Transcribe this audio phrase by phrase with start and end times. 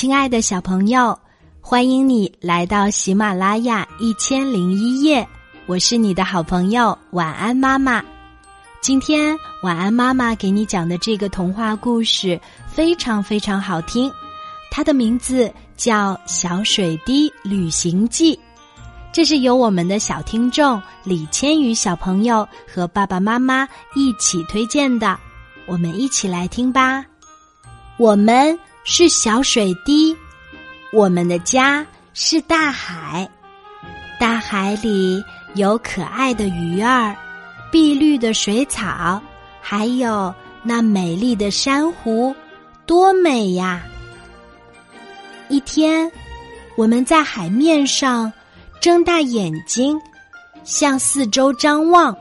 [0.00, 1.18] 亲爱的小朋友，
[1.60, 5.26] 欢迎你来到喜马拉雅一千零一夜。
[5.66, 8.00] 我是你的好朋友晚安妈妈。
[8.80, 14.08] 今天晚安妈妈给你讲的这个童话故事非常非常好听，
[14.70, 18.36] 它的名字叫《小水滴旅行记》。
[19.10, 25.18] 这是由我们的小听众李千羽小朋友和爸爸妈妈一起推荐的，
[25.66, 27.04] 我们一起来听吧。
[27.96, 28.56] 我们
[28.90, 30.16] 是小水滴，
[30.94, 33.28] 我们的家是大海，
[34.18, 35.22] 大海里
[35.54, 37.14] 有可爱的鱼儿，
[37.70, 39.20] 碧绿的水草，
[39.60, 42.34] 还有那美丽的珊瑚，
[42.86, 43.82] 多美呀！
[45.50, 46.10] 一天，
[46.74, 48.32] 我们在海面上。
[48.80, 50.00] 睁大眼睛，
[50.62, 52.16] 向四周张望。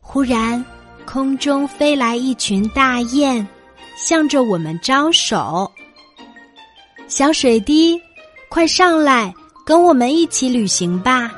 [0.00, 0.62] 忽然，
[1.06, 3.46] 空中飞来一群大雁，
[3.96, 5.70] 向着我们招手。
[7.08, 8.00] 小水滴，
[8.48, 9.34] 快上来，
[9.64, 11.30] 跟我们一起旅行吧！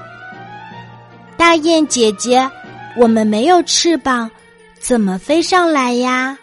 [1.36, 2.50] 大雁姐姐，
[2.96, 4.30] 我们没有翅膀，
[4.80, 6.36] 怎么飞上来呀？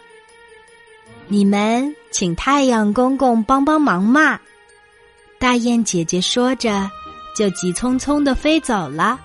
[1.28, 4.38] 你们请太阳公公帮帮忙嘛！
[5.38, 6.90] 大雁姐姐说着。
[7.34, 9.18] 就急匆匆的飞走了。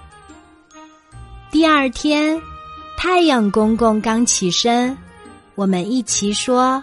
[1.52, 2.42] 第二天，
[2.96, 4.98] 太阳公公刚起身，
[5.58, 6.82] 我们一起说：“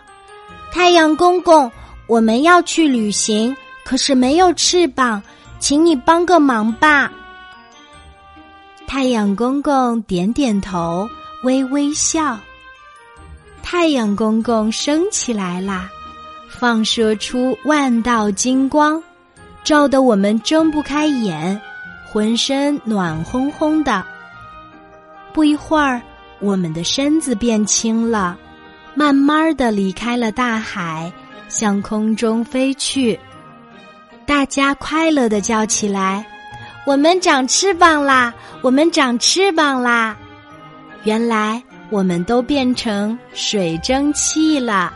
[0.72, 1.70] 太阳公公，
[2.08, 5.22] 我们要去旅行，可是没有翅膀，
[5.60, 7.08] 请你帮个忙吧。”
[8.84, 11.08] 太阳公公点点头，
[11.44, 12.36] 微微笑。
[13.62, 15.88] 太阳公公升起来啦，
[16.50, 19.00] 放射出万道金光。
[19.62, 21.58] 照得我们睁不开眼，
[22.10, 24.04] 浑身暖烘烘的。
[25.32, 26.02] 不一会儿，
[26.40, 28.36] 我们的身子变轻了，
[28.94, 31.12] 慢慢的离开了大海，
[31.48, 33.18] 向空中飞去。
[34.24, 36.24] 大家快乐的叫起来
[36.86, 38.32] ：“我们长翅膀啦！
[38.62, 40.16] 我们长翅膀啦！”
[41.04, 44.92] 原来我们都变成水蒸气了。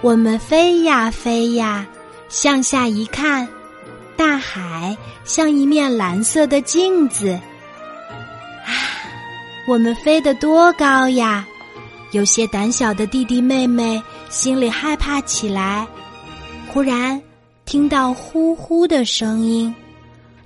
[0.00, 1.86] 我们飞呀飞呀。
[2.28, 3.46] 向下一看，
[4.16, 7.38] 大海像一面蓝色的镜子。
[8.64, 8.72] 啊，
[9.68, 11.46] 我们飞得多高呀！
[12.12, 15.86] 有些胆小的弟弟妹妹心里害怕起来。
[16.68, 17.20] 忽然
[17.64, 19.74] 听到呼呼的声音，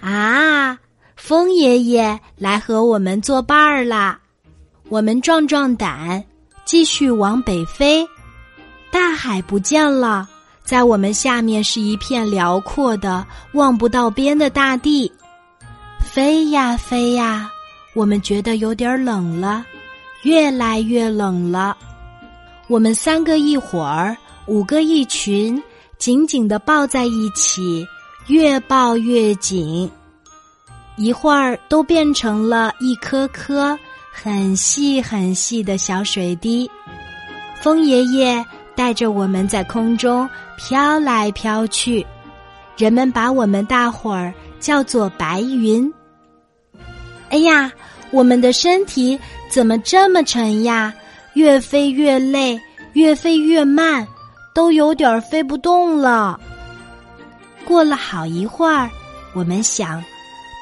[0.01, 0.77] 啊，
[1.17, 4.19] 风爷爷来和我们作伴儿啦！
[4.89, 6.25] 我们壮壮胆，
[6.65, 8.07] 继续往北飞。
[8.91, 10.29] 大海不见了。
[10.65, 15.13] 在我们下面是一片辽阔的、望不到边的大地，
[16.01, 17.49] 飞呀飞呀，
[17.95, 19.65] 我们觉得有点冷了，
[20.23, 21.77] 越来越冷了。
[22.69, 24.17] 我们三个一伙儿，
[24.47, 25.63] 五个一群，
[25.99, 27.87] 紧紧的抱在一起，
[28.27, 29.91] 越抱越紧，
[30.97, 33.79] 一会儿都变成了一颗颗
[34.13, 36.71] 很细很细的小水滴。
[37.61, 38.45] 风爷爷。
[38.77, 40.29] 带着我们在空中
[40.59, 42.07] 飘来飘去，
[42.77, 45.91] 人们把我们大伙儿叫做白云。
[47.31, 47.73] 哎呀，
[48.11, 50.93] 我们的身体怎么这么沉呀？
[51.35, 52.59] 越飞越累，
[52.95, 54.07] 越飞越慢，
[54.55, 56.41] 都有点飞不动了。
[57.65, 58.89] 过了好一会儿，
[59.35, 60.03] 我们想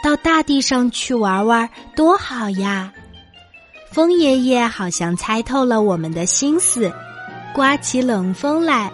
[0.03, 2.93] 到大地上去玩玩，多好呀！
[3.93, 6.93] 风爷爷好像猜透了我们的心思。
[7.55, 8.91] 刮起冷风来，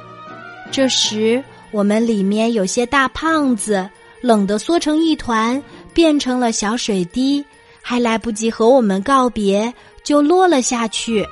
[0.70, 3.88] 这时我们里面有些大胖子，
[4.20, 5.62] 冷得缩成一团，
[5.94, 7.42] 变成了小水滴，
[7.82, 9.72] 还来不及和我们告别，
[10.04, 11.26] 就落了下去。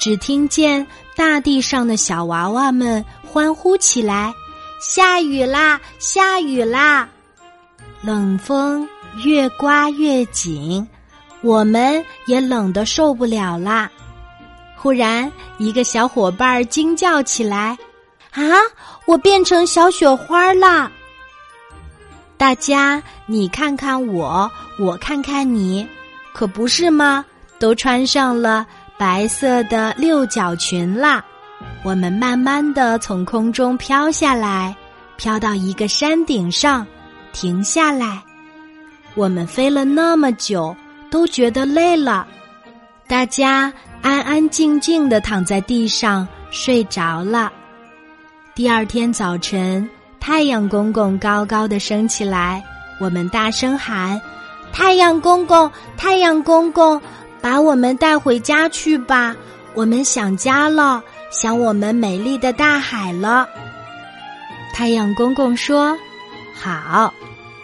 [0.00, 0.84] 只听见
[1.14, 4.34] 大地上的小娃娃们欢呼起来
[4.80, 7.08] ：“下雨啦，下雨啦！”
[8.02, 8.88] 冷风
[9.24, 10.86] 越刮越紧，
[11.40, 13.90] 我们也冷得受不了啦。
[14.76, 17.78] 忽然，一个小伙伴惊叫起来
[18.34, 18.42] ：“啊，
[19.06, 20.90] 我变成小雪花啦！”
[22.42, 25.86] 大家，你看看我，我看看你，
[26.32, 27.24] 可不是吗？
[27.60, 28.66] 都穿上了
[28.98, 31.24] 白色的六角裙啦！
[31.84, 34.74] 我们慢慢的从空中飘下来，
[35.16, 36.84] 飘到一个山顶上，
[37.32, 38.20] 停下来。
[39.14, 40.74] 我们飞了那么久，
[41.12, 42.26] 都觉得累了。
[43.06, 43.72] 大家。
[44.02, 47.52] 安安静静的躺在地上睡着了。
[48.52, 49.88] 第二天早晨，
[50.24, 52.62] 太阳公公高高的升起来，
[53.00, 54.22] 我们大声喊
[54.72, 57.02] ：“太阳公公，太阳公公，
[57.40, 59.34] 把我们带回家去吧！
[59.74, 61.02] 我们想家了，
[61.32, 63.48] 想我们美丽的大海了。”
[64.72, 65.98] 太阳公公说
[66.54, 67.12] ：“好，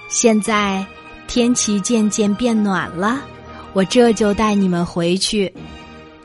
[0.08, 0.84] 现在
[1.28, 3.20] 天气渐渐变暖了，
[3.72, 5.54] 我这就带你们回去。”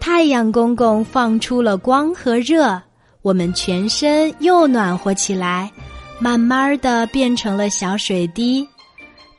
[0.02, 2.82] 太阳公公放出了光和热，
[3.22, 5.72] 我们全身又暖和起来，
[6.20, 8.68] 慢慢的变成了小水滴。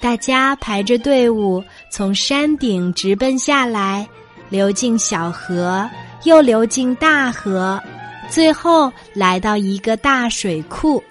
[0.00, 4.06] 大家排着队伍从山顶直奔下来，
[4.50, 5.88] 流进小河，
[6.24, 7.80] 又流进大河，
[8.28, 11.02] 最后来到一个大水库。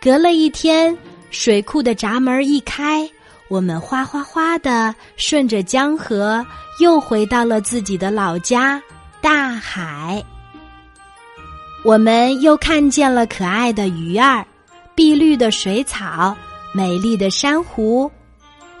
[0.00, 0.96] 隔了一天，
[1.30, 3.08] 水库的闸门一开，
[3.48, 6.44] 我们哗哗哗的顺着江河，
[6.80, 8.82] 又回到了自己的老家
[9.20, 10.24] 大海。
[11.84, 14.44] 我们又看见了可爱的鱼儿、
[14.98, 16.36] 碧绿的水草、
[16.74, 18.10] 美丽的珊瑚。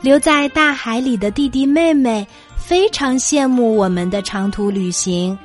[0.00, 2.26] 留在大海里的弟弟妹妹
[2.56, 5.38] 非常羡慕我们的长途旅行。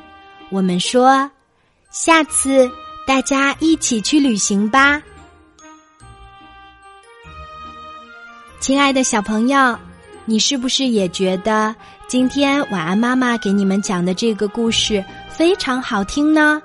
[0.50, 1.30] 我们说
[1.94, 2.68] ：“下次
[3.06, 5.00] 大家一起去旅行吧。”
[8.60, 9.78] 亲爱的小朋友，
[10.26, 11.76] 你是不是也觉得
[12.08, 16.60] 今天晚安妈妈给你们讲的这个故事非常好听呢？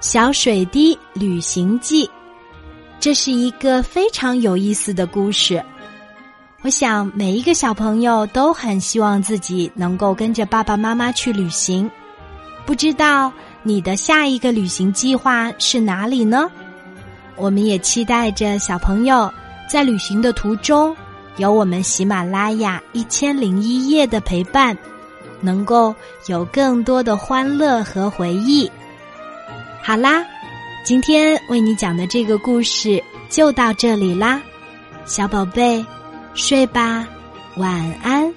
[0.00, 2.08] 小水滴旅行记，
[3.00, 5.64] 这是一个非常有意思的故事。
[6.60, 11.90] 我想每一个小朋友都很希望自己能够跟着爸爸妈妈去旅行。
[12.66, 13.32] 不知道
[13.62, 16.50] 你的下一个旅行计划是哪里呢？
[17.36, 19.32] 我们也期待着小朋友
[19.66, 20.94] 在旅行的途中。
[21.36, 24.76] 有我们喜马拉雅一千零一夜的陪伴，
[25.40, 25.94] 能够
[26.26, 28.70] 有更多的欢乐和回忆。
[29.80, 30.22] 好啦，
[30.82, 34.40] 今天为你讲的这个故事就到这里啦，
[35.04, 35.84] 小宝贝，
[36.34, 37.06] 睡吧，
[37.56, 38.29] 晚安。